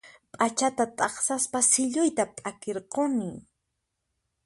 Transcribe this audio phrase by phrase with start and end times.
[0.33, 3.29] P'achata t'aqsaspa silluyta p'akirqukuni